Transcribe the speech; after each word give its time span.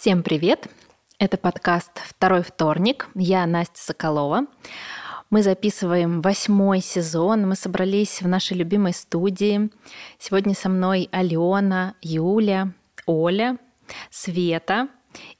Всем 0.00 0.22
привет! 0.22 0.66
Это 1.18 1.36
подкаст 1.36 1.90
«Второй 2.08 2.42
вторник». 2.42 3.10
Я 3.14 3.44
Настя 3.44 3.82
Соколова. 3.82 4.46
Мы 5.28 5.42
записываем 5.42 6.22
восьмой 6.22 6.80
сезон. 6.80 7.46
Мы 7.46 7.54
собрались 7.54 8.22
в 8.22 8.26
нашей 8.26 8.56
любимой 8.56 8.94
студии. 8.94 9.68
Сегодня 10.18 10.54
со 10.54 10.70
мной 10.70 11.10
Алена, 11.12 11.96
Юля, 12.00 12.72
Оля, 13.04 13.58
Света 14.08 14.88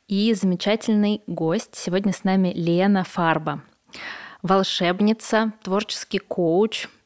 и 0.09 0.35
замечательный 0.35 1.23
гость. 1.27 1.75
Сегодня 1.75 2.13
с 2.13 2.23
нами 2.23 2.53
Лена 2.55 3.03
Фарба. 3.03 3.63
Волшебница, 4.43 5.55
творческий 5.63 6.19
коуч– 6.19 6.87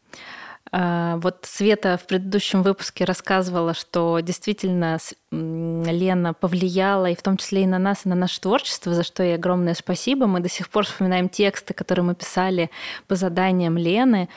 вот 0.77 1.45
Света 1.45 1.97
в 2.03 2.07
предыдущем 2.07 2.65
выпуске 2.65 3.05
рассказывала, 3.05 3.75
что 3.75 4.19
действительно 4.19 4.99
Лена 5.31 6.35
повлияла, 6.35 7.11
и 7.11 7.15
в 7.15 7.23
том 7.23 7.37
числе 7.37 7.63
и 7.63 7.67
на 7.67 7.79
нас, 7.79 8.05
и 8.05 8.09
на 8.09 8.17
наше 8.17 8.41
творчество, 8.41 8.93
за 8.93 9.05
что 9.05 9.23
ей 9.23 9.37
огромное 9.37 9.75
спасибо. 9.75 10.27
Мы 10.27 10.41
до 10.41 10.49
сих 10.49 10.69
пор 10.69 10.85
вспоминаем 10.85 11.29
тексты, 11.29 11.75
которые 11.75 12.05
мы 12.05 12.17
писали 12.17 12.71
по 13.07 13.15
заданиям 13.15 13.79
Лены 13.79 14.29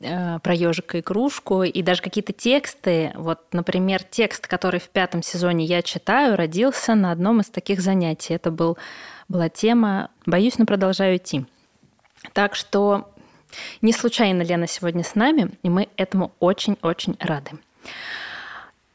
э, 0.00 0.38
про 0.38 0.54
ежика 0.54 0.98
и 0.98 1.02
кружку, 1.02 1.64
и 1.64 1.82
даже 1.82 2.00
какие-то 2.00 2.32
тексты. 2.32 3.12
Вот, 3.16 3.40
например, 3.50 4.04
текст, 4.04 4.46
который 4.46 4.78
в 4.78 4.88
пятом 4.88 5.20
сезоне 5.20 5.64
я 5.64 5.82
читаю, 5.82 6.36
родился 6.36 6.94
на 6.94 7.10
одном 7.10 7.40
из 7.40 7.46
таких 7.46 7.80
занятий. 7.80 8.34
Это 8.34 8.52
был, 8.52 8.78
была 9.28 9.48
тема 9.48 10.10
«Боюсь, 10.26 10.58
но 10.58 10.64
продолжаю 10.64 11.16
идти». 11.16 11.44
Так 12.34 12.54
что 12.54 13.11
не 13.80 13.92
случайно 13.92 14.42
Лена 14.42 14.66
сегодня 14.66 15.04
с 15.04 15.14
нами, 15.14 15.50
и 15.62 15.68
мы 15.68 15.88
этому 15.96 16.32
очень-очень 16.40 17.16
рады. 17.20 17.52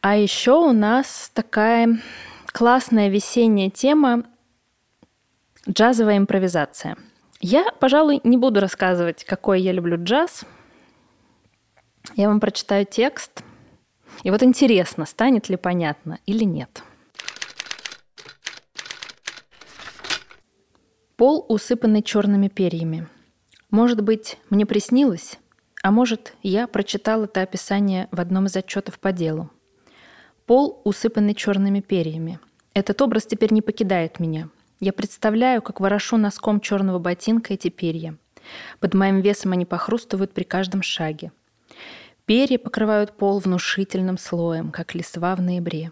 А 0.02 0.16
еще 0.16 0.54
у 0.54 0.72
нас 0.72 1.32
такая 1.34 2.00
классная 2.48 3.10
весенняя 3.10 3.70
тема 3.70 4.24
джазовая 5.70 6.18
импровизация. 6.18 6.96
Я, 7.40 7.72
пожалуй, 7.80 8.22
не 8.24 8.38
буду 8.38 8.60
рассказывать, 8.60 9.24
какой 9.26 9.62
я 9.62 9.72
люблю 9.72 10.02
джаз. 10.02 10.44
Я 12.16 12.30
вам 12.30 12.40
прочитаю 12.40 12.86
текст. 12.86 13.44
И 14.24 14.32
вот 14.32 14.42
интересно, 14.42 15.05
станет 15.05 15.49
ли 15.49 15.58
понятно 15.58 16.20
или 16.26 16.44
нет. 16.44 16.82
Пол, 21.16 21.46
усыпанный 21.48 22.02
черными 22.02 22.48
перьями– 22.48 23.08
может 23.70 24.01
быть, 24.01 24.37
мне 24.49 24.65
приснилось, 24.65 25.40
а 25.84 25.91
может, 25.91 26.35
я 26.41 26.68
прочитал 26.68 27.26
это 27.26 27.41
описание 27.41 28.07
в 28.12 28.21
одном 28.21 28.46
из 28.46 28.55
отчетов 28.55 28.98
по 28.99 29.12
делу. 29.12 29.51
Пол, 30.46 30.82
усыпанный 30.85 31.34
черными 31.34 31.82
перьями. 31.82 32.40
Этот 32.74 33.01
образ 33.01 33.26
теперь 33.26 33.51
не 33.51 33.62
покидает 33.62 34.21
меня. 34.21 34.49
Я 34.79 34.93
представляю, 34.93 35.62
как 35.62 35.82
ворошу 35.82 36.15
носком 36.15 36.62
черного 36.62 36.99
ботинка 36.99 37.54
эти 37.54 37.70
перья. 37.70 38.15
Под 38.79 38.93
моим 38.93 39.20
весом 39.20 39.51
они 39.51 39.65
похрустывают 39.65 40.34
при 40.34 40.43
каждом 40.43 40.81
шаге. 40.81 41.34
Перья 42.26 42.59
покрывают 42.59 43.18
пол 43.18 43.40
внушительным 43.40 44.18
слоем, 44.18 44.71
как 44.71 44.96
листва 44.96 45.35
в 45.35 45.41
ноябре. 45.41 45.91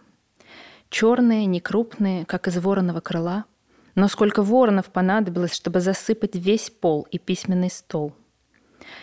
Черные, 0.89 1.45
некрупные, 1.45 2.25
как 2.25 2.47
из 2.47 2.57
вороного 2.57 3.01
крыла– 3.01 3.43
но 3.95 4.07
сколько 4.07 4.43
воронов 4.43 4.91
понадобилось, 4.91 5.53
чтобы 5.53 5.79
засыпать 5.79 6.35
весь 6.35 6.69
пол 6.69 7.07
и 7.09 7.17
письменный 7.17 7.69
стол. 7.69 8.13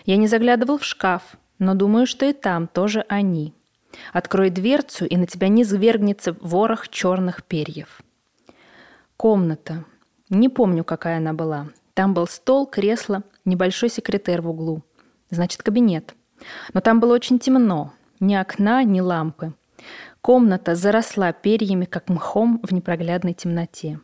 Я 0.04 0.16
не 0.16 0.28
заглядывал 0.28 0.78
в 0.78 0.84
шкаф, 0.84 1.36
но 1.58 1.74
думаю, 1.74 2.06
что 2.06 2.26
и 2.26 2.32
там 2.32 2.68
тоже 2.68 3.04
они. 3.08 3.54
Открой 4.12 4.50
дверцу, 4.50 5.06
и 5.06 5.16
на 5.16 5.26
тебя 5.26 5.48
не 5.48 5.64
свергнется 5.64 6.36
ворох 6.40 6.88
черных 6.88 7.44
перьев. 7.44 8.00
Комната. 9.16 9.84
Не 10.28 10.48
помню, 10.48 10.84
какая 10.84 11.18
она 11.18 11.32
была. 11.32 11.68
Там 11.94 12.14
был 12.14 12.26
стол, 12.26 12.66
кресло, 12.66 13.22
небольшой 13.44 13.90
секретер 13.90 14.40
в 14.40 14.48
углу. 14.48 14.82
Значит, 15.30 15.62
кабинет. 15.62 16.14
Но 16.72 16.80
там 16.80 17.00
было 17.00 17.14
очень 17.14 17.38
темно. 17.38 17.92
Ни 18.18 18.34
окна, 18.34 18.82
ни 18.84 19.00
лампы. 19.00 19.52
Комната 20.20 20.74
заросла 20.74 21.32
перьями, 21.32 21.84
как 21.84 22.08
мхом 22.08 22.60
в 22.62 22.72
непроглядной 22.72 23.34
темноте. 23.34 24.00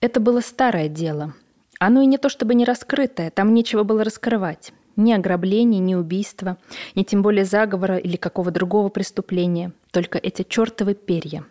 Это 0.00 0.18
было 0.18 0.40
старое 0.40 0.88
дело. 0.88 1.34
Оно 1.78 2.02
и 2.02 2.06
не 2.06 2.18
то 2.18 2.28
чтобы 2.28 2.54
не 2.54 2.64
раскрытое, 2.64 3.30
там 3.30 3.52
нечего 3.54 3.84
было 3.84 4.04
раскрывать. 4.04 4.72
Ни 4.96 5.12
ограбления, 5.12 5.78
ни 5.78 5.94
убийства, 5.94 6.58
ни 6.94 7.02
тем 7.04 7.22
более 7.22 7.44
заговора 7.44 7.96
или 7.96 8.16
какого 8.16 8.50
другого 8.50 8.88
преступления. 8.88 9.72
Только 9.90 10.18
эти 10.18 10.42
чертовы 10.42 10.94
перья. 10.94 11.44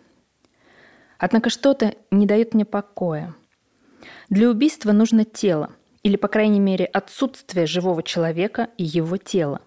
Однако 1.18 1.50
что-то 1.50 1.94
не 2.10 2.26
дает 2.26 2.54
мне 2.54 2.64
покоя. 2.64 3.34
Для 4.28 4.48
убийства 4.48 4.92
нужно 4.92 5.24
тело, 5.24 5.70
или, 6.02 6.16
по 6.16 6.28
крайней 6.28 6.60
мере, 6.60 6.84
отсутствие 6.86 7.66
живого 7.66 8.02
человека 8.02 8.68
и 8.78 8.84
его 8.84 9.16
тела. 9.16 9.60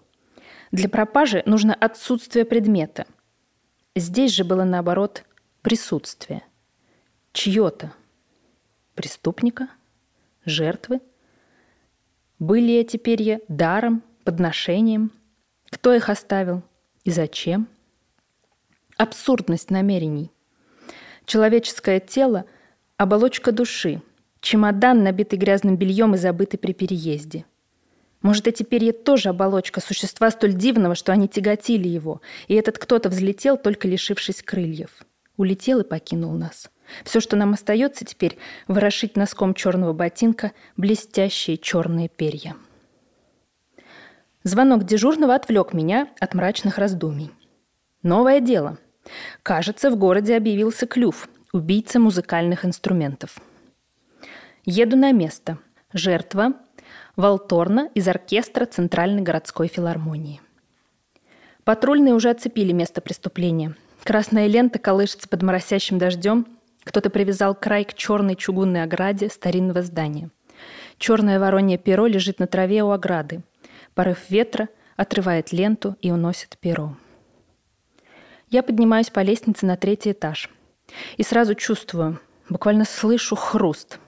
Для 0.72 0.88
пропажи 0.88 1.42
нужно 1.46 1.74
отсутствие 1.74 2.44
предмета. 2.44 3.06
Здесь 3.94 4.32
же 4.32 4.44
было 4.44 4.64
наоборот 4.64 5.24
присутствие. 5.62 6.42
Чье-то– 7.32 7.92
преступника, 8.94 9.68
жертвы? 10.44 11.00
Были 12.38 12.74
эти 12.74 12.96
перья 12.96 13.40
даром, 13.48 14.02
подношением? 14.24 15.12
Кто 15.70 15.94
их 15.94 16.08
оставил 16.08 16.62
и 17.04 17.10
зачем? 17.10 17.68
Абсурдность 18.96 19.70
намерений. 19.70 20.30
Человеческое 21.26 22.00
тело– 22.00 22.44
оболочка 22.96 23.50
души, 23.50 24.02
чемодан, 24.40 25.02
набитый 25.02 25.38
грязным 25.38 25.76
бельем 25.76 26.14
и 26.14 26.18
забытый 26.18 26.58
при 26.58 26.72
переезде. 26.72 27.44
Может, 28.22 28.46
эти 28.46 28.62
перья 28.62 28.92
тоже 28.92 29.28
оболочка 29.28 29.80
существа 29.80 30.30
столь 30.30 30.54
дивного, 30.54 30.94
что 30.94 31.12
они 31.12 31.28
тяготили 31.28 31.88
его, 31.88 32.22
и 32.48 32.54
этот 32.54 32.78
кто-то 32.78 33.08
взлетел, 33.10 33.56
только 33.56 33.86
лишившись 33.86 34.42
крыльев. 34.42 35.04
Улетел 35.36 35.80
и 35.80 35.84
покинул 35.84 36.32
нас. 36.32 36.70
Все, 37.04 37.20
что 37.20 37.36
нам 37.36 37.52
остается 37.54 38.04
теперь, 38.04 38.38
ворошить 38.68 39.16
носком 39.16 39.54
черного 39.54 39.92
ботинка 39.92 40.52
блестящие 40.76 41.56
черные 41.56 42.08
перья. 42.08 42.56
Звонок 44.42 44.84
дежурного 44.84 45.34
отвлек 45.34 45.72
меня 45.72 46.08
от 46.20 46.34
мрачных 46.34 46.78
раздумий. 46.78 47.30
Новое 48.02 48.40
дело. 48.40 48.78
Кажется, 49.42 49.90
в 49.90 49.96
городе 49.96 50.36
объявился 50.36 50.86
клюв, 50.86 51.28
убийца 51.52 51.98
музыкальных 51.98 52.64
инструментов. 52.64 53.38
Еду 54.64 54.96
на 54.96 55.12
место. 55.12 55.58
Жертва– 55.92 56.54
Волторна 57.16 57.90
из 57.94 58.08
оркестра 58.08 58.66
Центральной 58.66 59.22
городской 59.22 59.68
филармонии. 59.68 60.40
Патрульные 61.62 62.12
уже 62.12 62.28
оцепили 62.28 62.72
место 62.72 63.00
преступления. 63.00 63.76
Красная 64.02 64.48
лента 64.48 64.80
колышется 64.80 65.28
под 65.28 65.42
моросящим 65.42 65.98
дождем, 65.98 66.46
кто-то 66.84 67.10
привязал 67.10 67.54
край 67.54 67.84
к 67.84 67.94
черной 67.94 68.36
чугунной 68.36 68.82
ограде 68.82 69.28
старинного 69.28 69.82
здания. 69.82 70.30
Черное 70.98 71.40
воронье 71.40 71.78
перо 71.78 72.06
лежит 72.06 72.38
на 72.38 72.46
траве 72.46 72.82
у 72.82 72.90
ограды. 72.90 73.42
Порыв 73.94 74.30
ветра 74.30 74.68
отрывает 74.96 75.52
ленту 75.52 75.96
и 76.00 76.10
уносит 76.10 76.56
перо. 76.60 76.96
Я 78.50 78.62
поднимаюсь 78.62 79.10
по 79.10 79.20
лестнице 79.20 79.66
на 79.66 79.76
третий 79.76 80.12
этаж. 80.12 80.50
И 81.16 81.22
сразу 81.22 81.54
чувствую, 81.54 82.20
буквально 82.48 82.84
слышу 82.84 83.36
хруст. 83.36 83.98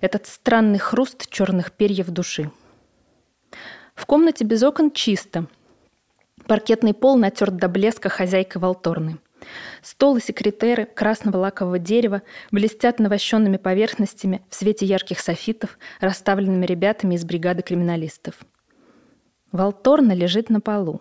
Этот 0.00 0.26
странный 0.26 0.78
хруст 0.78 1.30
черных 1.30 1.72
перьев 1.72 2.08
души. 2.08 2.50
В 3.94 4.06
комнате 4.06 4.44
без 4.44 4.62
окон 4.62 4.90
чисто. 4.90 5.46
Паркетный 6.46 6.94
пол 6.94 7.16
натерт 7.16 7.56
до 7.56 7.68
блеска 7.68 8.08
хозяйкой 8.08 8.60
Волторны. 8.60 9.18
Стол 9.82 10.16
и 10.16 10.20
секретеры 10.20 10.86
красного 10.86 11.36
лакового 11.38 11.78
дерева 11.78 12.22
блестят 12.50 12.98
навощенными 12.98 13.56
поверхностями 13.56 14.42
в 14.48 14.54
свете 14.54 14.86
ярких 14.86 15.20
софитов, 15.20 15.78
расставленными 16.00 16.66
ребятами 16.66 17.14
из 17.14 17.24
бригады 17.24 17.62
криминалистов. 17.62 18.40
Волторна 19.52 20.12
лежит 20.12 20.50
на 20.50 20.60
полу. 20.60 21.00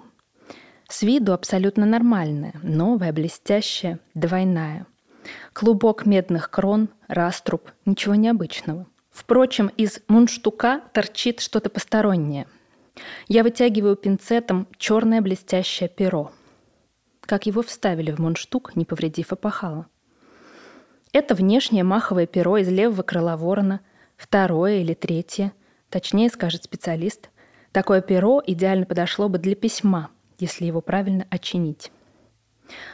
С 0.87 1.01
виду 1.01 1.33
абсолютно 1.33 1.85
нормальная, 1.85 2.53
новая, 2.63 3.11
блестящая, 3.11 3.99
двойная. 4.13 4.85
Клубок 5.51 6.05
медных 6.05 6.49
крон, 6.49 6.89
раструб, 7.07 7.71
ничего 7.85 8.15
необычного. 8.15 8.87
Впрочем, 9.11 9.67
из 9.75 9.99
мундштука 10.07 10.81
торчит 10.93 11.41
что-то 11.41 11.69
постороннее. 11.69 12.47
Я 13.27 13.43
вытягиваю 13.43 13.95
пинцетом 13.95 14.67
черное 14.77 15.21
блестящее 15.21 15.89
перо– 15.89 16.31
как 17.27 17.45
его 17.45 17.62
вставили 17.62 18.12
в 18.12 18.19
мундштук, 18.19 18.75
не 18.75 18.85
повредив 18.85 19.31
опахала. 19.31 19.85
Это 21.13 21.35
внешнее 21.35 21.83
маховое 21.83 22.25
перо 22.25 22.57
из 22.57 22.69
левого 22.69 23.03
крыла 23.03 23.38
ворона, 23.38 23.81
второе 24.15 24.77
или 24.77 24.94
третье, 24.94 25.53
точнее 25.89 26.29
скажет 26.29 26.63
специалист. 26.63 27.29
Такое 27.71 28.01
перо 28.01 28.41
идеально 28.45 28.85
подошло 28.85 29.29
бы 29.29 29.38
для 29.38 29.56
письма, 29.56 30.09
если 30.39 30.65
его 30.65 30.81
правильно 30.81 31.27
очинить. 31.29 31.91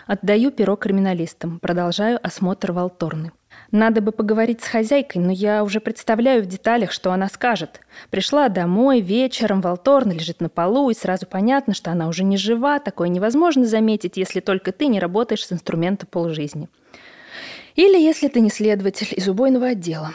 Отдаю 0.07 0.51
перо 0.51 0.75
криминалистам, 0.75 1.59
продолжаю 1.59 2.19
осмотр 2.21 2.71
Волторны. 2.71 3.31
Надо 3.71 4.01
бы 4.01 4.11
поговорить 4.11 4.61
с 4.61 4.67
хозяйкой, 4.67 5.21
но 5.21 5.31
я 5.31 5.63
уже 5.63 5.79
представляю 5.79 6.43
в 6.43 6.45
деталях, 6.45 6.91
что 6.91 7.11
она 7.11 7.27
скажет. 7.27 7.81
Пришла 8.11 8.49
домой 8.49 9.01
вечером, 9.01 9.61
Волторна 9.61 10.11
лежит 10.11 10.41
на 10.41 10.49
полу, 10.49 10.89
и 10.89 10.93
сразу 10.93 11.25
понятно, 11.25 11.73
что 11.73 11.91
она 11.91 12.07
уже 12.07 12.23
не 12.23 12.37
жива. 12.37 12.79
Такое 12.79 13.07
невозможно 13.07 13.65
заметить, 13.65 14.17
если 14.17 14.41
только 14.41 14.71
ты 14.71 14.87
не 14.87 14.99
работаешь 14.99 15.45
с 15.45 15.51
инструмента 15.51 16.05
полжизни. 16.05 16.69
Или 17.75 17.99
если 17.99 18.27
ты 18.27 18.41
не 18.41 18.49
следователь 18.49 19.07
из 19.11 19.27
убойного 19.27 19.69
отдела. 19.69 20.11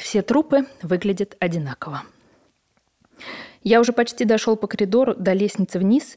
Все 0.00 0.22
трупы 0.22 0.66
выглядят 0.80 1.36
одинаково. 1.38 2.02
Я 3.62 3.80
уже 3.80 3.92
почти 3.92 4.24
дошел 4.24 4.56
по 4.56 4.66
коридору 4.66 5.14
до 5.14 5.34
лестницы 5.34 5.78
вниз, 5.78 6.16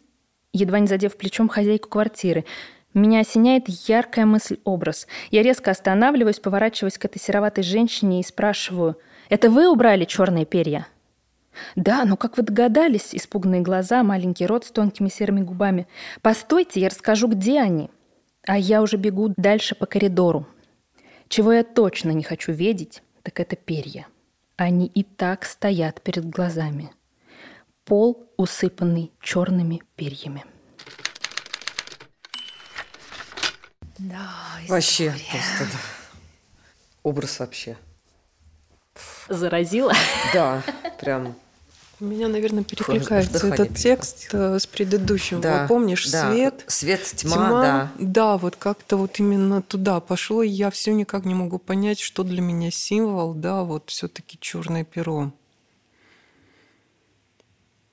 едва 0.53 0.79
не 0.79 0.87
задев 0.87 1.17
плечом 1.17 1.49
хозяйку 1.49 1.89
квартиры– 1.89 2.45
меня 2.99 3.19
осеняет 3.19 3.67
яркая 3.67 4.25
мысль-образ. 4.25 5.07
Я 5.29 5.43
резко 5.43 5.71
останавливаюсь, 5.71 6.39
поворачиваюсь 6.39 6.97
к 6.97 7.05
этой 7.05 7.19
сероватой 7.19 7.63
женщине 7.63 8.19
и 8.19 8.23
спрашиваю, 8.23 8.97
«Это 9.29 9.49
вы 9.49 9.69
убрали 9.69 10.05
черные 10.05 10.45
перья?» 10.45 10.87
«Да, 11.75 12.03
но 12.05 12.17
как 12.17 12.37
вы 12.37 12.43
догадались?» 12.43 13.13
Испуганные 13.13 13.61
глаза, 13.61 14.03
маленький 14.03 14.45
рот 14.45 14.65
с 14.65 14.71
тонкими 14.71 15.09
серыми 15.09 15.41
губами. 15.41 15.87
«Постойте, 16.21 16.79
я 16.79 16.89
расскажу, 16.89 17.27
где 17.27 17.61
они». 17.61 17.89
А 18.47 18.57
я 18.57 18.81
уже 18.81 18.97
бегу 18.97 19.33
дальше 19.37 19.73
по 19.73 19.85
коридору. 19.85 20.45
Чего 21.27 21.51
я 21.51 21.63
точно 21.63 22.11
не 22.11 22.23
хочу 22.23 22.51
видеть, 22.51 23.01
так 23.23 23.39
это 23.39 23.55
перья. 23.55 24.07
Они 24.55 24.85
и 24.85 25.03
так 25.03 25.45
стоят 25.45 26.01
перед 26.01 26.29
глазами. 26.29 26.91
Пол 27.85 28.29
усыпанный 28.37 29.11
черными 29.19 29.81
перьями. 29.95 30.43
Да, 34.05 34.29
Вообще 34.67 35.09
просто, 35.09 35.73
да. 35.73 35.79
Образ 37.01 37.39
вообще. 37.39 37.75
Заразила? 39.29 39.93
Да, 40.33 40.61
прям 40.99 41.35
у 41.99 42.05
меня, 42.05 42.27
наверное, 42.27 42.63
перекликается 42.63 43.47
этот 43.47 43.75
текст 43.75 44.29
э, 44.33 44.59
с 44.59 44.67
предыдущим. 44.67 45.41
Да, 45.41 45.61
вот 45.61 45.67
помнишь, 45.69 46.09
да. 46.11 46.29
свет, 46.31 46.63
свет, 46.67 47.03
тьма, 47.03 47.35
тьма, 47.35 47.49
да. 47.61 47.91
Да, 47.97 48.37
вот 48.37 48.57
как-то 48.57 48.97
вот 48.97 49.17
именно 49.19 49.61
туда 49.61 49.99
пошло, 50.01 50.43
и 50.43 50.49
я 50.49 50.69
все 50.69 50.93
никак 50.93 51.25
не 51.25 51.33
могу 51.33 51.57
понять, 51.57 51.99
что 51.99 52.23
для 52.23 52.41
меня 52.41 52.69
символ, 52.69 53.33
да, 53.33 53.63
вот 53.63 53.89
все-таки 53.89 54.37
черное 54.39 54.83
перо. 54.83 55.31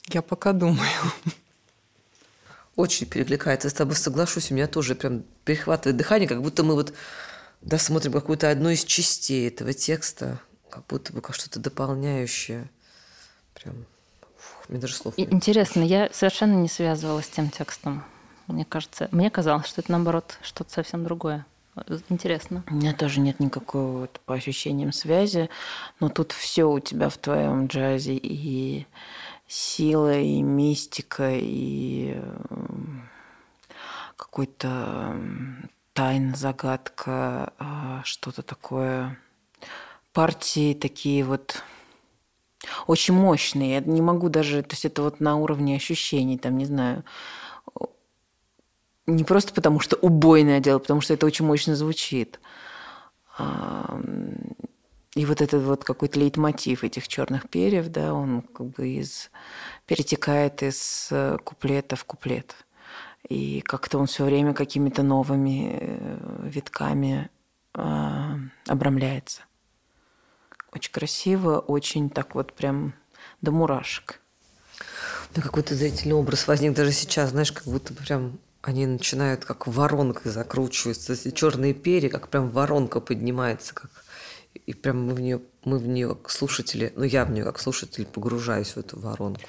Я 0.09 0.21
пока 0.21 0.53
думаю 0.53 0.91
очень 2.77 3.07
перекликается. 3.07 3.67
Я 3.67 3.71
с 3.71 3.75
тобой 3.75 3.97
соглашусь, 3.97 4.51
у 4.51 4.55
меня 4.55 4.67
тоже 4.67 4.95
прям 4.95 5.25
перехватывает 5.45 5.97
дыхание, 5.97 6.29
как 6.29 6.43
будто 6.43 6.63
мы 6.63 6.75
вот 6.75 6.95
досмотрим 7.61 8.13
какую-то 8.13 8.51
одну 8.51 8.71
из 8.71 8.85
частей 8.85 9.49
этого 9.49 9.73
текста, 9.73 10.41
как 10.71 10.87
будто 10.87 11.13
бы 11.13 11.21
как 11.21 11.35
что-то 11.35 11.61
дополняющее. 11.61 12.71
Прям, 13.55 13.85
фух, 14.37 14.69
мне 14.69 14.79
даже 14.79 14.95
слов 14.95 15.17
нет. 15.19 15.33
Интересно, 15.33 15.83
я 15.83 16.09
совершенно 16.13 16.55
не 16.55 16.69
связывалась 16.69 17.27
с 17.27 17.31
тем 17.31 17.51
текстом. 17.51 18.05
Мне 18.49 18.65
кажется, 18.65 19.09
мне 19.13 19.31
казалось, 19.31 19.67
что 19.67 19.81
это 19.81 19.93
наоборот 19.93 20.39
что-то 20.43 20.73
совсем 20.73 21.05
другое. 21.05 21.47
Интересно. 22.11 22.65
У 22.69 22.75
меня 22.75 22.93
тоже 22.93 23.21
нет 23.21 23.41
никакой 23.41 24.01
вот 24.01 24.21
по 24.27 24.35
ощущениям 24.35 24.93
связи, 24.93 25.49
но 26.01 26.11
тут 26.11 26.33
все 26.33 26.65
у 26.65 26.81
тебя 26.81 27.09
в 27.09 27.17
твоем 27.17 27.67
джазе 27.67 28.15
и 28.15 28.87
сила 29.53 30.19
и 30.19 30.41
мистика 30.41 31.31
и 31.31 32.19
какой-то 34.17 35.15
тайна, 35.93 36.35
загадка, 36.35 37.53
а, 37.59 38.01
что-то 38.03 38.43
такое. 38.43 39.19
Партии 40.15 40.73
такие 40.73 41.23
вот 41.25 41.63
очень 42.87 43.13
мощные. 43.13 43.75
Я 43.75 43.81
не 43.81 44.01
могу 44.01 44.31
даже, 44.31 44.63
то 44.63 44.73
есть 44.73 44.87
это 44.87 45.03
вот 45.03 45.21
на 45.21 45.37
уровне 45.37 45.77
ощущений, 45.77 46.39
там, 46.39 46.57
не 46.57 46.65
знаю, 46.65 47.05
не 49.07 49.25
просто 49.25 49.53
потому, 49.53 49.81
что 49.81 49.97
убойное 49.97 50.61
дело, 50.61 50.79
потому 50.79 51.03
что 51.03 51.13
это 51.13 51.27
очень 51.27 51.45
мощно 51.45 51.77
звучит. 51.77 52.41
И 55.15 55.27
вот 55.27 55.43
этот 55.43 55.63
вот 55.65 55.85
какой-то 55.85 56.19
лейтмотив 56.19 56.85
этих 56.85 57.07
черных 57.07 57.49
перьев, 57.51 57.89
да, 57.89 58.15
он 58.15 58.41
как 58.43 58.69
бы 58.69 58.89
из 58.89 59.31
перетекает 59.87 60.63
из 60.63 61.09
э, 61.11 61.37
куплета 61.45 61.97
в 61.97 62.05
куплет. 62.05 62.55
И 63.29 63.61
как-то 63.61 63.99
он 63.99 64.07
все 64.07 64.25
время 64.25 64.55
какими-то 64.55 65.03
новыми 65.03 65.79
э, 65.81 66.49
витками 66.49 67.29
э, 67.75 68.35
обрамляется. 68.67 69.43
Очень 70.73 70.93
красиво, 70.93 71.59
очень 71.59 72.09
так 72.09 72.35
вот 72.35 72.55
прям 72.55 72.95
до 73.43 73.53
мурашек. 73.53 74.19
Да 75.35 75.43
какой-то 75.43 75.75
зрительный 75.75 76.15
образ 76.15 76.49
возник 76.49 76.73
даже 76.73 76.93
сейчас, 76.93 77.31
знаешь, 77.31 77.53
как 77.53 77.65
будто 77.65 77.93
прям 77.93 78.39
они 78.63 78.87
начинают 78.87 79.45
как 79.45 79.67
воронкой 79.67 80.33
закручиваться, 80.33 81.33
черные 81.33 81.75
перья, 81.75 82.09
как 82.09 82.29
прям 82.29 82.49
воронка 82.49 83.01
поднимается, 83.01 83.75
как 83.75 83.91
и 84.55 84.75
прям 84.75 85.07
мы 85.07 85.15
в 85.15 85.21
нее, 85.21 85.41
мы 85.65 85.79
в 85.79 85.87
нее 85.87 86.09
как 86.09 86.31
слушатели, 86.31 86.93
ну 86.97 87.05
я 87.05 87.25
в 87.25 87.31
нее 87.31 87.45
как 87.45 87.59
слушатель 87.59 88.07
погружаюсь 88.07 88.73
в 88.73 88.79
эту 88.79 88.99
воронку. 88.99 89.49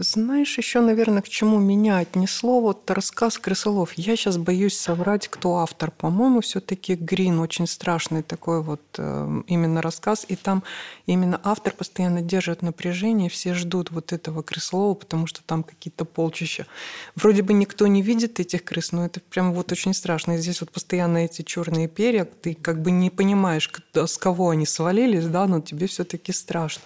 Знаешь, 0.00 0.56
еще, 0.58 0.80
наверное, 0.80 1.22
к 1.22 1.28
чему 1.28 1.58
меня 1.58 1.98
отнесло 1.98 2.60
вот 2.60 2.88
рассказ 2.88 3.36
Крысолов. 3.36 3.94
Я 3.94 4.14
сейчас 4.14 4.38
боюсь 4.38 4.78
соврать, 4.78 5.26
кто 5.26 5.56
автор. 5.56 5.90
По-моему, 5.90 6.40
все-таки 6.40 6.94
Грин 6.94 7.40
очень 7.40 7.66
страшный 7.66 8.22
такой 8.22 8.62
вот 8.62 8.80
э, 8.96 9.42
именно 9.48 9.82
рассказ. 9.82 10.24
И 10.28 10.36
там 10.36 10.62
именно 11.06 11.40
автор 11.42 11.74
постоянно 11.74 12.22
держит 12.22 12.62
напряжение, 12.62 13.28
все 13.28 13.54
ждут 13.54 13.90
вот 13.90 14.12
этого 14.12 14.42
Крысолова, 14.42 14.94
потому 14.94 15.26
что 15.26 15.40
там 15.44 15.64
какие-то 15.64 16.04
полчища. 16.04 16.68
Вроде 17.16 17.42
бы 17.42 17.52
никто 17.52 17.88
не 17.88 18.00
видит 18.00 18.38
этих 18.38 18.62
крыс, 18.62 18.92
но 18.92 19.04
это 19.04 19.18
прям 19.18 19.52
вот 19.52 19.72
очень 19.72 19.94
страшно. 19.94 20.36
И 20.36 20.38
здесь 20.38 20.60
вот 20.60 20.70
постоянно 20.70 21.18
эти 21.18 21.42
черные 21.42 21.88
перья, 21.88 22.24
ты 22.24 22.54
как 22.54 22.82
бы 22.82 22.92
не 22.92 23.10
понимаешь, 23.10 23.68
с 23.94 24.16
кого 24.16 24.50
они 24.50 24.64
свалились, 24.64 25.26
да, 25.26 25.48
но 25.48 25.60
тебе 25.60 25.88
все-таки 25.88 26.30
страшно. 26.30 26.84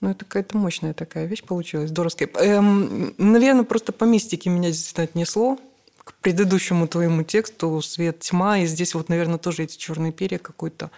Ну, 0.00 0.10
это 0.10 0.24
какая-то 0.24 0.56
мощная 0.56 0.94
такая 0.94 1.26
вещь 1.26 1.42
получилась, 1.42 1.90
здоровская. 1.90 2.28
Эм, 2.34 3.14
наверное, 3.18 3.64
просто 3.64 3.92
по 3.92 4.04
мистике 4.04 4.48
меня 4.48 4.70
действительно 4.70 5.04
отнесло 5.04 5.58
к 6.04 6.14
предыдущему 6.14 6.86
твоему 6.86 7.24
тексту 7.24 7.80
«Свет, 7.82 8.20
тьма». 8.20 8.58
И 8.58 8.66
здесь 8.66 8.94
вот, 8.94 9.08
наверное, 9.08 9.38
тоже 9.38 9.64
эти 9.64 9.76
черные 9.76 10.12
перья 10.12 10.38
какой-то 10.38 10.90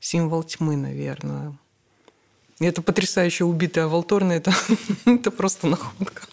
символ 0.00 0.42
тьмы, 0.42 0.76
наверное. 0.76 1.56
И 2.58 2.66
это 2.66 2.82
потрясающе 2.82 3.44
убитая 3.44 3.86
Волторна, 3.86 4.32
это, 4.32 4.52
это 5.06 5.30
просто 5.30 5.68
находка. 5.68 6.24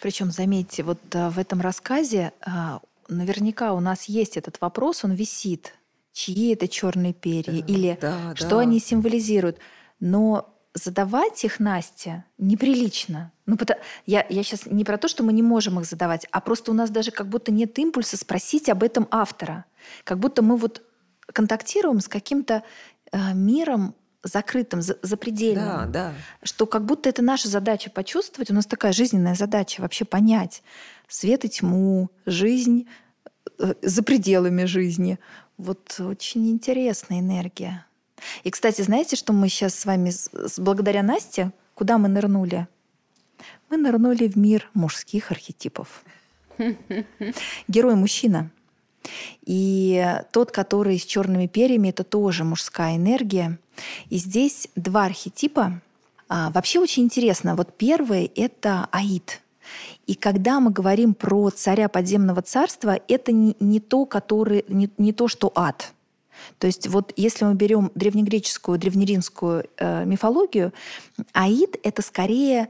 Причем, 0.00 0.30
заметьте, 0.30 0.82
вот 0.82 0.98
а, 1.14 1.30
в 1.30 1.38
этом 1.38 1.60
рассказе 1.60 2.32
а, 2.40 2.80
наверняка 3.08 3.72
у 3.74 3.80
нас 3.80 4.04
есть 4.04 4.36
этот 4.36 4.60
вопрос, 4.60 5.04
он 5.04 5.12
висит. 5.12 5.74
Чьи 6.12 6.54
это 6.54 6.66
черные 6.66 7.12
перья? 7.12 7.60
Да, 7.60 7.66
Или 7.66 7.98
да, 8.00 8.34
что 8.34 8.48
да. 8.48 8.60
они 8.60 8.80
символизируют? 8.80 9.58
Но 10.00 10.55
задавать 10.76 11.44
их, 11.44 11.58
Настя, 11.58 12.24
неприлично. 12.38 13.32
Ну, 13.46 13.56
потому, 13.56 13.80
я, 14.04 14.24
я 14.28 14.42
сейчас 14.42 14.66
не 14.66 14.84
про 14.84 14.98
то, 14.98 15.08
что 15.08 15.22
мы 15.22 15.32
не 15.32 15.42
можем 15.42 15.80
их 15.80 15.86
задавать, 15.86 16.26
а 16.30 16.40
просто 16.40 16.70
у 16.70 16.74
нас 16.74 16.90
даже 16.90 17.10
как 17.10 17.28
будто 17.28 17.50
нет 17.50 17.78
импульса 17.78 18.16
спросить 18.16 18.68
об 18.68 18.82
этом 18.82 19.08
автора. 19.10 19.64
Как 20.04 20.18
будто 20.18 20.42
мы 20.42 20.56
вот 20.56 20.82
контактируем 21.26 22.00
с 22.00 22.08
каким-то 22.08 22.62
э, 23.10 23.34
миром 23.34 23.94
закрытым, 24.22 24.82
за, 24.82 24.98
запредельным. 25.02 25.64
Да, 25.64 25.86
да. 25.86 26.12
Что 26.42 26.66
как 26.66 26.84
будто 26.84 27.08
это 27.08 27.22
наша 27.22 27.48
задача 27.48 27.90
почувствовать. 27.90 28.50
У 28.50 28.54
нас 28.54 28.66
такая 28.66 28.92
жизненная 28.92 29.34
задача 29.34 29.80
вообще 29.80 30.04
понять 30.04 30.62
свет 31.08 31.44
и 31.44 31.48
тьму, 31.48 32.10
жизнь 32.26 32.86
э, 33.58 33.74
за 33.80 34.02
пределами 34.02 34.64
жизни. 34.64 35.18
Вот 35.56 35.96
очень 36.00 36.50
интересная 36.50 37.20
энергия. 37.20 37.86
И, 38.44 38.50
кстати, 38.50 38.82
знаете, 38.82 39.16
что 39.16 39.32
мы 39.32 39.48
сейчас 39.48 39.74
с 39.74 39.84
вами, 39.84 40.12
благодаря 40.58 41.02
Насте, 41.02 41.52
куда 41.74 41.98
мы 41.98 42.08
нырнули? 42.08 42.66
Мы 43.68 43.76
нырнули 43.76 44.28
в 44.28 44.36
мир 44.36 44.70
мужских 44.74 45.30
архетипов. 45.30 46.02
Герой 47.68 47.94
мужчина. 47.94 48.50
И 49.44 50.04
тот, 50.32 50.50
который 50.50 50.98
с 50.98 51.04
черными 51.04 51.46
перьями, 51.46 51.88
это 51.90 52.02
тоже 52.02 52.44
мужская 52.44 52.96
энергия. 52.96 53.58
И 54.08 54.16
здесь 54.18 54.68
два 54.74 55.04
архетипа. 55.04 55.80
А, 56.28 56.50
вообще 56.50 56.80
очень 56.80 57.04
интересно. 57.04 57.54
Вот 57.54 57.76
первый— 57.76 58.24
это 58.36 58.88
Аид. 58.90 59.42
И 60.06 60.14
когда 60.14 60.60
мы 60.60 60.70
говорим 60.70 61.14
про 61.14 61.50
царя 61.50 61.88
подземного 61.88 62.42
царства, 62.42 62.98
это 63.08 63.32
не, 63.32 63.56
не, 63.60 63.80
то, 63.80 64.06
который, 64.06 64.64
не, 64.68 64.88
не 64.96 65.12
то, 65.12 65.28
что 65.28 65.52
ад— 65.54 65.92
то 66.58 66.66
есть 66.66 66.86
вот 66.88 67.12
если 67.16 67.44
мы 67.44 67.54
берем 67.54 67.90
древнегреческую, 67.94 68.78
древнеримскую 68.78 69.64
э, 69.76 70.04
мифологию, 70.04 70.72
Аид— 71.32 71.76
это 71.82 72.02
скорее 72.02 72.68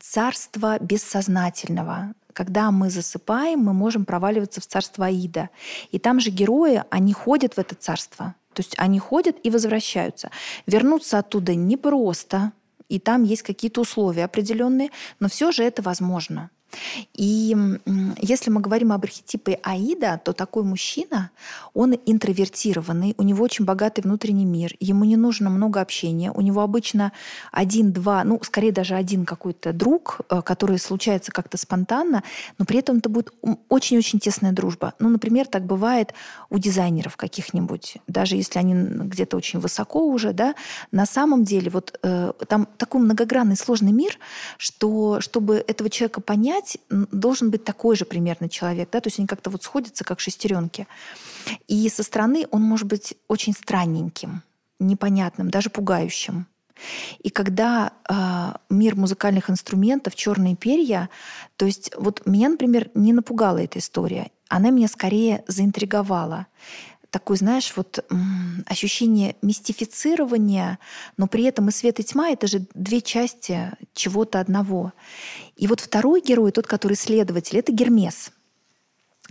царство 0.00 0.78
бессознательного, 0.80 2.14
когда 2.32 2.70
мы 2.70 2.90
засыпаем, 2.90 3.60
мы 3.60 3.72
можем 3.72 4.04
проваливаться 4.04 4.60
в 4.60 4.66
царство 4.66 5.06
Аида. 5.06 5.50
И 5.92 5.98
там 5.98 6.20
же 6.20 6.30
герои, 6.30 6.82
они 6.90 7.12
ходят 7.12 7.54
в 7.54 7.58
это 7.58 7.76
царство. 7.76 8.34
То 8.52 8.60
есть 8.60 8.74
они 8.76 8.98
ходят 8.98 9.36
и 9.42 9.50
возвращаются. 9.50 10.30
Вернуться 10.66 11.18
оттуда 11.18 11.54
непросто, 11.54 12.52
и 12.88 12.98
там 12.98 13.22
есть 13.22 13.42
какие-то 13.42 13.80
условия 13.80 14.24
определенные, 14.24 14.90
но 15.20 15.28
все 15.28 15.52
же 15.52 15.64
это 15.64 15.82
возможно. 15.82 16.50
И 17.14 17.56
если 18.18 18.50
мы 18.50 18.60
говорим 18.60 18.92
об 18.92 19.04
архетипе 19.04 19.60
Аида, 19.62 20.20
то 20.24 20.32
такой 20.32 20.64
мужчина, 20.64 21.30
он 21.74 21.94
интровертированный, 22.06 23.14
у 23.18 23.22
него 23.22 23.44
очень 23.44 23.64
богатый 23.64 24.02
внутренний 24.02 24.44
мир, 24.44 24.74
ему 24.80 25.04
не 25.04 25.16
нужно 25.16 25.50
много 25.50 25.80
общения, 25.80 26.30
у 26.32 26.40
него 26.40 26.60
обычно 26.62 27.12
один-два, 27.52 28.24
ну, 28.24 28.40
скорее 28.42 28.72
даже 28.72 28.94
один 28.94 29.24
какой-то 29.24 29.72
друг, 29.72 30.20
э, 30.28 30.42
который 30.42 30.78
случается 30.78 31.32
как-то 31.32 31.56
спонтанно, 31.56 32.22
но 32.58 32.64
при 32.64 32.78
этом 32.78 32.98
это 32.98 33.08
будет 33.08 33.32
очень-очень 33.68 34.18
тесная 34.18 34.52
дружба. 34.52 34.94
Ну, 34.98 35.08
например, 35.08 35.46
так 35.46 35.64
бывает 35.64 36.14
у 36.50 36.58
дизайнеров 36.58 37.16
каких-нибудь, 37.16 37.98
даже 38.06 38.36
если 38.36 38.58
они 38.58 38.74
где-то 38.74 39.36
очень 39.36 39.60
высоко 39.60 40.06
уже, 40.06 40.32
да, 40.32 40.54
на 40.90 41.06
самом 41.06 41.44
деле 41.44 41.70
вот 41.70 41.98
э, 42.02 42.32
там 42.48 42.66
такой 42.76 43.00
многогранный 43.00 43.56
сложный 43.56 43.92
мир, 43.92 44.18
что 44.58 45.20
чтобы 45.20 45.64
этого 45.66 45.90
человека 45.90 46.20
понять, 46.20 46.63
понять, 46.64 46.78
должен 47.12 47.50
быть 47.50 47.64
такой 47.64 47.96
же 47.96 48.04
примерно 48.04 48.48
человек, 48.48 48.88
да, 48.90 49.00
то 49.00 49.08
есть 49.08 49.18
они 49.18 49.26
как-то 49.26 49.50
вот 49.50 49.62
сходятся, 49.62 50.04
как 50.04 50.20
шестеренки. 50.20 50.86
И 51.68 51.88
со 51.88 52.02
стороны 52.02 52.46
он 52.50 52.62
может 52.62 52.86
быть 52.86 53.14
очень 53.28 53.52
странненьким, 53.52 54.42
непонятным, 54.78 55.50
даже 55.50 55.70
пугающим. 55.70 56.46
И 57.20 57.30
когда 57.30 57.92
э, 58.08 58.56
мир 58.68 58.96
музыкальных 58.96 59.48
инструментов, 59.48 60.16
черные 60.16 60.56
перья, 60.56 61.08
то 61.56 61.66
есть 61.66 61.92
вот 61.96 62.26
меня, 62.26 62.48
например, 62.48 62.90
не 62.94 63.12
напугала 63.12 63.58
эта 63.58 63.78
история, 63.78 64.30
она 64.48 64.70
меня 64.70 64.88
скорее 64.88 65.44
заинтриговала 65.46 66.46
такое, 67.14 67.36
знаешь, 67.36 67.72
вот 67.76 68.04
ощущение 68.66 69.36
мистифицирования, 69.40 70.80
но 71.16 71.28
при 71.28 71.44
этом 71.44 71.68
и 71.68 71.70
свет, 71.70 72.00
и 72.00 72.02
тьма— 72.02 72.30
это 72.30 72.48
же 72.48 72.66
две 72.74 73.00
части 73.00 73.70
чего-то 73.92 74.40
одного. 74.40 74.92
И 75.54 75.68
вот 75.68 75.78
второй 75.78 76.20
герой, 76.20 76.50
тот, 76.50 76.66
который 76.66 76.96
следователь, 76.96 77.56
это 77.56 77.70
Гермес. 77.70 78.32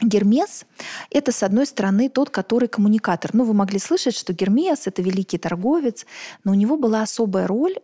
Гермес— 0.02 0.66
это, 1.10 1.34
с 1.34 1.44
одной 1.44 1.66
стороны, 1.66 2.08
тот, 2.08 2.30
который 2.30 2.70
коммуникатор. 2.70 3.32
Ну, 3.34 3.44
вы 3.44 3.54
могли 3.54 3.80
слышать, 3.80 4.16
что 4.16 4.32
Гермес— 4.32 4.84
это 4.88 5.02
великий 5.02 5.38
торговец, 5.38 6.06
но 6.46 6.54
у 6.54 6.56
него 6.56 6.78
была 6.78 7.02
особая 7.02 7.48
роль. 7.48 7.75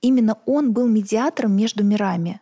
Именно 0.00 0.38
он 0.46 0.72
был 0.72 0.88
медиатором 0.88 1.54
между 1.54 1.84
мирами 1.84 2.40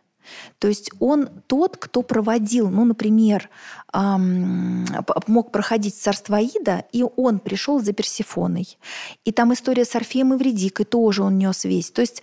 то 0.59 0.67
есть 0.67 0.91
он 0.99 1.29
тот, 1.47 1.77
кто 1.77 2.01
проводил, 2.01 2.69
ну, 2.69 2.85
например, 2.85 3.49
эм, 3.93 4.85
мог 5.27 5.51
проходить 5.51 5.95
царство 5.95 6.37
Аида, 6.37 6.85
и 6.91 7.03
он 7.03 7.39
пришел 7.39 7.79
за 7.79 7.93
Персифоной. 7.93 8.77
И 9.25 9.31
там 9.31 9.53
история 9.53 9.85
с 9.85 9.95
Орфеем 9.95 10.33
и 10.33 10.37
Вредикой 10.37 10.85
тоже 10.85 11.23
он 11.23 11.37
нес 11.37 11.63
весь. 11.63 11.91
То 11.91 12.01
есть 12.01 12.21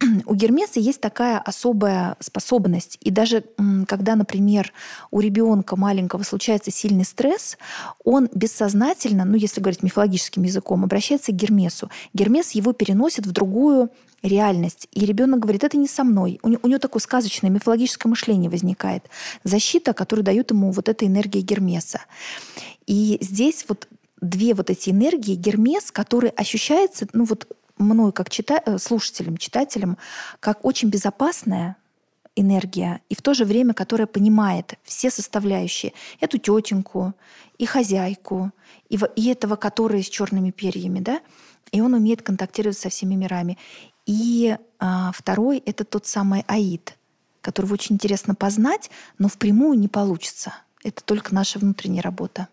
у 0.26 0.34
Гермеса 0.34 0.80
есть 0.80 1.00
такая 1.00 1.38
особая 1.38 2.16
способность. 2.20 2.98
И 3.00 3.10
даже 3.10 3.44
когда, 3.86 4.16
например, 4.16 4.72
у 5.10 5.20
ребенка 5.20 5.76
маленького 5.76 6.22
случается 6.22 6.70
сильный 6.70 7.04
стресс, 7.04 7.58
он 8.04 8.28
бессознательно, 8.34 9.24
ну, 9.24 9.36
если 9.36 9.60
говорить 9.60 9.82
мифологическим 9.82 10.42
языком, 10.42 10.84
обращается 10.84 11.32
к 11.32 11.36
Гермесу. 11.36 11.90
Гермес 12.14 12.52
его 12.52 12.72
переносит 12.72 13.26
в 13.26 13.32
другую 13.32 13.90
реальность. 14.22 14.88
И 14.92 15.04
ребенок 15.04 15.40
говорит, 15.40 15.64
это 15.64 15.76
не 15.76 15.88
со 15.88 16.04
мной. 16.04 16.40
У 16.42 16.48
него, 16.48 16.78
такое 16.78 17.00
сказочное 17.00 17.50
мифологическое 17.50 18.10
мышление 18.10 18.50
возникает. 18.50 19.04
Защита, 19.44 19.92
которую 19.92 20.24
дает 20.24 20.50
ему 20.50 20.70
вот 20.72 20.88
эта 20.88 21.06
энергия 21.06 21.40
Гермеса. 21.40 22.00
И 22.86 23.18
здесь 23.20 23.64
вот 23.68 23.88
две 24.20 24.54
вот 24.54 24.70
эти 24.70 24.90
энергии, 24.90 25.34
Гермес, 25.34 25.90
который 25.92 26.30
ощущается, 26.30 27.06
ну 27.12 27.24
вот 27.24 27.46
мною 27.78 28.12
как 28.12 28.30
чита... 28.30 28.60
Э, 28.64 28.78
слушателем, 28.78 29.36
читателем, 29.36 29.98
как 30.40 30.64
очень 30.64 30.88
безопасная 30.88 31.76
энергия, 32.36 33.00
и 33.08 33.14
в 33.14 33.22
то 33.22 33.34
же 33.34 33.44
время, 33.44 33.74
которая 33.74 34.06
понимает 34.06 34.74
все 34.84 35.10
составляющие. 35.10 35.92
Эту 36.20 36.38
тетеньку, 36.38 37.14
и 37.58 37.66
хозяйку, 37.66 38.52
и, 38.88 38.98
и 39.16 39.28
этого, 39.28 39.56
который 39.56 40.02
с 40.02 40.08
черными 40.08 40.50
перьями, 40.50 41.00
да, 41.00 41.20
и 41.72 41.80
он 41.80 41.94
умеет 41.94 42.22
контактировать 42.22 42.78
со 42.78 42.88
всеми 42.88 43.14
мирами. 43.14 43.58
И 44.06 44.56
а, 44.78 45.12
второй— 45.12 45.58
это 45.66 45.84
тот 45.84 46.06
самый 46.06 46.44
аид, 46.46 46.96
которого 47.40 47.74
очень 47.74 47.96
интересно 47.96 48.34
познать, 48.34 48.90
но 49.18 49.28
впрямую 49.28 49.78
не 49.78 49.88
получится. 49.88 50.54
Это 50.84 51.02
только 51.04 51.34
наша 51.34 51.58
внутренняя 51.58 52.02
работа. 52.02 52.48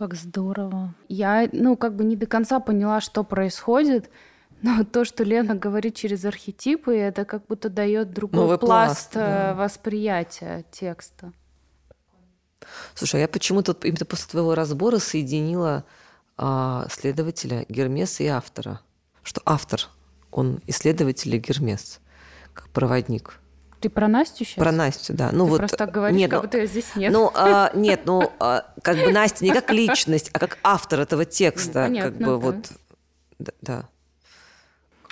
Как 0.00 0.14
здорово. 0.14 0.94
Я, 1.08 1.46
ну, 1.52 1.76
как 1.76 1.94
бы 1.94 2.04
не 2.04 2.16
до 2.16 2.24
конца 2.24 2.58
поняла, 2.58 3.02
что 3.02 3.22
происходит, 3.22 4.08
но 4.62 4.82
то, 4.82 5.04
что 5.04 5.24
Лена 5.24 5.54
говорит 5.54 5.94
через 5.94 6.24
архетипы, 6.24 6.96
это 6.96 7.26
как 7.26 7.44
будто 7.46 7.68
дает 7.68 8.10
другой 8.10 8.40
Новый 8.40 8.56
пласт, 8.56 9.12
пласт 9.12 9.14
да. 9.14 9.50
Э, 9.50 9.54
восприятия 9.54 10.64
текста. 10.70 11.34
Слушай, 12.94 13.16
а 13.16 13.18
я 13.20 13.28
почему-то 13.28 13.76
именно 13.82 14.06
после 14.06 14.30
твоего 14.30 14.54
разбора 14.54 14.96
соединила 14.96 15.84
а, 16.38 16.86
следователя 16.90 17.66
Гермеса 17.68 18.24
и 18.24 18.28
автора. 18.28 18.80
Что 19.22 19.42
автор 19.44 19.82
он 20.30 20.62
исследователь 20.66 21.34
и 21.34 21.38
Гермес, 21.38 22.00
как 22.54 22.70
проводник. 22.70 23.38
Ты 23.80 23.88
про 23.88 24.08
Настю 24.08 24.44
сейчас? 24.44 24.56
Про 24.56 24.72
Настю, 24.72 25.14
да. 25.14 25.30
Ну 25.32 25.44
Ты 25.44 25.50
вот 25.50 25.58
просто 25.58 25.76
так 25.76 25.90
говоришь, 25.90 26.18
нет, 26.18 26.30
как 26.30 26.40
ну, 26.40 26.42
будто 26.42 26.58
ее 26.58 26.66
здесь 26.66 26.94
нет. 26.96 27.12
Ну, 27.12 27.30
а, 27.34 27.70
нет, 27.74 28.02
ну, 28.04 28.30
а, 28.38 28.66
как 28.82 28.96
бы 28.96 29.10
Настя 29.10 29.44
не 29.44 29.52
как 29.52 29.70
личность, 29.70 30.30
а 30.32 30.38
как 30.38 30.58
автор 30.62 31.00
этого 31.00 31.24
текста. 31.24 31.84
Понятно, 31.84 32.10
как 32.10 32.18
бы 32.18 32.26
да. 32.26 32.36
вот, 32.36 32.56
да, 33.38 33.52
да. 33.62 33.88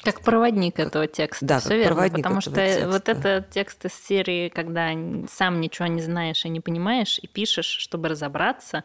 Как 0.02 0.20
проводник 0.20 0.78
этого 0.78 1.06
текста. 1.06 1.44
Да, 1.44 1.60
Все 1.60 1.70
как 1.70 1.78
верно, 1.78 1.94
проводник 1.94 2.22
потому 2.22 2.40
что 2.40 2.52
текста. 2.52 2.88
вот 2.88 3.08
этот 3.08 3.50
текст 3.50 3.84
из 3.84 3.94
серии, 3.94 4.48
когда 4.48 4.90
сам 5.28 5.60
ничего 5.60 5.86
не 5.86 6.02
знаешь 6.02 6.44
и 6.44 6.48
не 6.48 6.60
понимаешь, 6.60 7.18
и 7.20 7.26
пишешь, 7.26 7.66
чтобы 7.66 8.08
разобраться, 8.08 8.84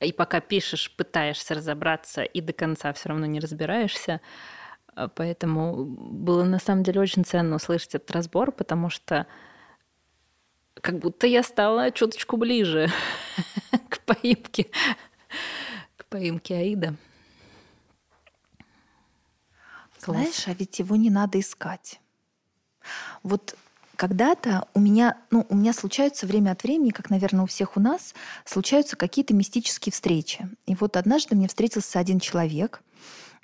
и 0.00 0.12
пока 0.12 0.40
пишешь, 0.40 0.94
пытаешься 0.94 1.54
разобраться, 1.54 2.22
и 2.22 2.40
до 2.40 2.52
конца 2.52 2.92
все 2.92 3.08
равно 3.08 3.26
не 3.26 3.40
разбираешься, 3.40 4.20
поэтому 5.14 5.84
было 5.84 6.44
на 6.44 6.58
самом 6.58 6.82
деле 6.82 7.00
очень 7.00 7.24
ценно 7.24 7.56
услышать 7.56 7.94
этот 7.94 8.10
разбор, 8.10 8.50
потому 8.50 8.90
что 8.90 9.26
как 10.80 10.98
будто 10.98 11.26
я 11.26 11.42
стала 11.42 11.90
чуточку 11.90 12.36
ближе 12.36 12.90
к 13.88 14.00
поимке, 14.00 14.70
к 15.96 16.04
поимке 16.06 16.56
Аида. 16.56 16.96
Знаешь, 19.98 20.46
а 20.46 20.54
ведь 20.54 20.78
его 20.78 20.96
не 20.96 21.10
надо 21.10 21.40
искать. 21.40 22.00
Вот 23.22 23.56
когда-то 23.96 24.68
у 24.74 24.80
меня, 24.80 25.18
ну, 25.30 25.46
у 25.48 25.56
меня 25.56 25.72
случаются 25.72 26.26
время 26.26 26.52
от 26.52 26.62
времени, 26.62 26.90
как, 26.90 27.10
наверное, 27.10 27.44
у 27.44 27.46
всех 27.46 27.76
у 27.76 27.80
нас, 27.80 28.14
случаются 28.44 28.96
какие-то 28.96 29.34
мистические 29.34 29.92
встречи. 29.92 30.48
И 30.66 30.74
вот 30.74 30.96
однажды 30.96 31.34
мне 31.34 31.48
встретился 31.48 31.98
один 31.98 32.20
человек, 32.20 32.82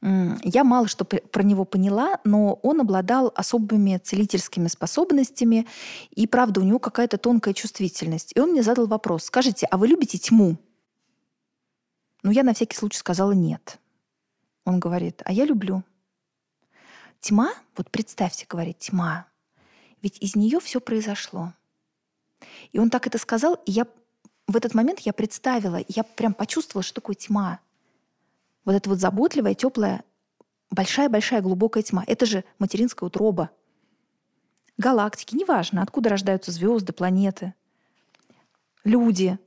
я 0.02 0.64
мало 0.64 0.88
что 0.88 1.04
про 1.04 1.42
него 1.44 1.64
поняла, 1.64 2.18
но 2.24 2.54
он 2.62 2.80
обладал 2.80 3.32
особыми 3.36 3.98
целительскими 3.98 4.66
способностями, 4.66 5.68
и, 6.10 6.26
правда, 6.26 6.60
у 6.60 6.64
него 6.64 6.80
какая-то 6.80 7.18
тонкая 7.18 7.54
чувствительность. 7.54 8.32
И 8.34 8.40
он 8.40 8.50
мне 8.50 8.64
задал 8.64 8.86
вопрос, 8.86 9.24
скажите, 9.24 9.66
а 9.70 9.76
вы 9.78 9.86
любите 9.86 10.18
тьму? 10.18 10.56
Ну, 12.24 12.32
я 12.32 12.42
на 12.42 12.52
всякий 12.52 12.76
случай 12.76 12.98
сказала 12.98 13.30
нет. 13.32 13.78
Он 14.64 14.80
говорит, 14.80 15.22
а 15.24 15.32
я 15.32 15.44
люблю. 15.44 15.84
Тьма, 17.20 17.52
вот 17.76 17.88
представьте, 17.88 18.46
говорит, 18.48 18.78
тьма, 18.78 19.26
ведь 20.02 20.18
из 20.20 20.34
нее 20.34 20.58
все 20.58 20.80
произошло. 20.80 21.52
И 22.72 22.80
он 22.80 22.90
так 22.90 23.06
это 23.06 23.18
сказал, 23.18 23.54
и 23.66 23.70
я 23.70 23.86
в 24.48 24.56
этот 24.56 24.74
момент 24.74 24.98
я 25.00 25.12
представила, 25.12 25.78
я 25.86 26.02
прям 26.02 26.34
почувствовала, 26.34 26.82
что 26.82 26.96
такое 26.96 27.14
тьма— 27.14 27.60
вот 28.64 28.74
эта 28.74 28.88
вот 28.88 28.98
заботливая, 28.98 29.54
теплая, 29.54 30.04
большая-большая 30.70 31.40
глубокая 31.40 31.82
тьма. 31.82 32.04
Это 32.06 32.26
же 32.26 32.44
материнская 32.58 33.06
утроба. 33.06 33.50
Галактики, 34.78 35.34
неважно, 35.34 35.82
откуда 35.82 36.10
рождаются 36.10 36.50
звезды, 36.50 36.92
планеты, 36.92 37.54
люди. 38.84 39.38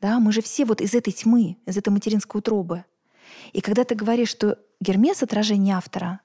Да, 0.00 0.18
мы 0.18 0.32
же 0.32 0.42
все 0.42 0.64
вот 0.64 0.80
из 0.80 0.94
этой 0.94 1.12
тьмы, 1.12 1.56
из 1.66 1.76
этой 1.76 1.90
материнской 1.90 2.40
утробы. 2.40 2.84
И 3.52 3.60
когда 3.60 3.84
ты 3.84 3.94
говоришь, 3.94 4.28
что 4.28 4.58
Гермес— 4.80 5.22
отражение 5.24 5.76
автора, 5.76 6.20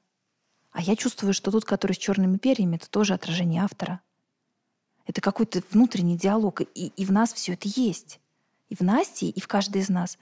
а 0.72 0.82
я 0.82 0.96
чувствую, 0.96 1.34
что 1.34 1.52
тот, 1.52 1.66
который 1.66 1.94
с 1.94 1.98
черными 1.98 2.38
перьями, 2.38 2.76
это 2.76 2.90
тоже 2.90 3.14
отражение 3.14 3.64
автора. 3.64 4.02
Это 5.06 5.22
какой-то 5.22 5.62
внутренний 5.72 6.18
диалог. 6.18 6.62
И, 6.62 6.88
и 6.96 7.06
в 7.06 7.12
нас 7.12 7.34
все 7.34 7.54
это 7.54 7.68
есть. 7.68 8.20
И 8.70 8.76
в 8.76 8.82
Насте, 8.82 9.28
и 9.28 9.40
в 9.40 9.48
каждой 9.48 9.82
из 9.82 9.90
нас. 9.90 10.18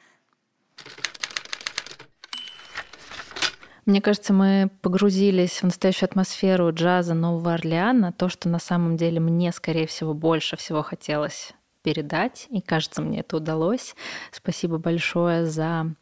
Мне 3.86 4.02
кажется, 4.02 4.34
мы 4.34 4.72
погрузились 4.82 5.62
в 5.62 5.64
настоящую 5.64 6.08
атмосферу 6.08 6.74
джаза 6.74 7.14
Нового 7.14 7.54
Орлеана, 7.54 8.12
то, 8.12 8.30
что 8.30 8.50
на 8.50 8.58
самом 8.58 8.98
деле 8.98 9.20
мне, 9.20 9.52
скорее 9.52 9.86
всего, 9.86 10.16
больше 10.16 10.58
всего 10.58 10.82
хотелось 10.82 11.54
передать, 11.84 12.48
и 12.50 12.62
кажется, 12.62 13.04
мне 13.04 13.20
это 13.20 13.38
удалось. 13.38 13.96
Спасибо 14.32 14.80
большое 14.80 15.46
за 15.46 15.94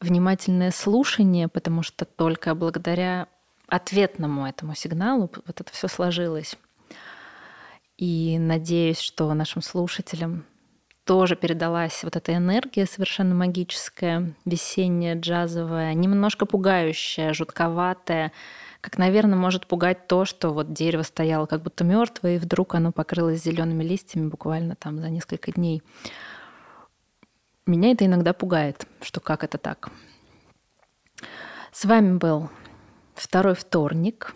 внимательное 0.00 0.72
слушание, 0.72 1.46
потому 1.46 1.84
что 1.84 2.04
только 2.04 2.56
благодаря 2.56 3.28
ответному 3.68 4.44
этому 4.44 4.74
сигналу 4.74 5.30
вот 5.46 5.60
это 5.60 5.72
все 5.72 5.86
сложилось. 5.86 6.56
И 7.96 8.36
надеюсь, 8.40 8.98
что 8.98 9.32
нашим 9.32 9.62
слушателям 9.62 10.44
тоже 11.06 11.36
передалась 11.36 12.02
вот 12.02 12.16
эта 12.16 12.34
энергия 12.34 12.84
совершенно 12.84 13.34
магическая, 13.34 14.34
весенняя, 14.44 15.18
джазовая, 15.18 15.94
немножко 15.94 16.46
пугающая, 16.46 17.32
жутковатая, 17.32 18.32
как, 18.80 18.98
наверное, 18.98 19.38
может 19.38 19.68
пугать 19.68 20.08
то, 20.08 20.24
что 20.24 20.50
вот 20.50 20.72
дерево 20.72 21.02
стояло 21.02 21.46
как 21.46 21.62
будто 21.62 21.84
мертвое, 21.84 22.36
и 22.36 22.38
вдруг 22.38 22.74
оно 22.74 22.90
покрылось 22.90 23.42
зелеными 23.42 23.84
листьями 23.84 24.28
буквально 24.28 24.74
там 24.74 24.98
за 24.98 25.08
несколько 25.08 25.52
дней. 25.52 25.80
Меня 27.66 27.92
это 27.92 28.04
иногда 28.04 28.32
пугает, 28.32 28.86
что 29.00 29.20
как 29.20 29.44
это 29.44 29.58
так. 29.58 29.90
С 31.70 31.84
вами 31.84 32.16
был 32.16 32.50
второй 33.14 33.54
вторник. 33.54 34.34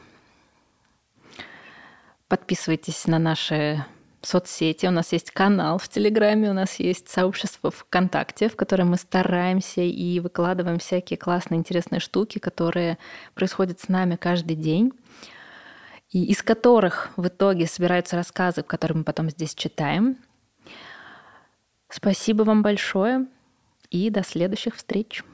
Подписывайтесь 2.28 3.08
на 3.08 3.18
наши 3.18 3.84
соцсети, 4.22 4.86
у 4.86 4.90
нас 4.90 5.12
есть 5.12 5.30
канал 5.30 5.78
в 5.78 5.88
Телеграме, 5.88 6.50
у 6.50 6.52
нас 6.52 6.78
есть 6.78 7.08
сообщество 7.08 7.70
ВКонтакте, 7.70 8.48
в 8.48 8.56
котором 8.56 8.90
мы 8.90 8.96
стараемся 8.96 9.80
и 9.80 10.20
выкладываем 10.20 10.78
всякие 10.78 11.16
классные, 11.16 11.58
интересные 11.58 12.00
штуки, 12.00 12.38
которые 12.38 12.98
происходят 13.34 13.80
с 13.80 13.88
нами 13.88 14.16
каждый 14.16 14.56
день, 14.56 14.92
и 16.10 16.24
из 16.24 16.42
которых 16.42 17.10
в 17.16 17.28
итоге 17.28 17.66
собираются 17.66 18.16
рассказы, 18.16 18.62
которые 18.62 18.98
мы 18.98 19.04
потом 19.04 19.30
здесь 19.30 19.54
читаем. 19.54 20.16
Спасибо 21.88 22.42
вам 22.42 22.62
большое 22.62 23.26
и 23.90 24.10
до 24.10 24.22
следующих 24.22 24.76
встреч. 24.76 25.24